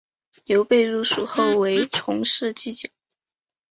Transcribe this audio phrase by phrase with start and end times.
[0.47, 2.89] 刘备入蜀后为从事祭酒。